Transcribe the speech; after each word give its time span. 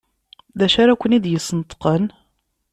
D 0.57 0.59
acu 0.65 0.77
ara 0.83 0.99
ken-id-yesneṭqen? 1.01 2.05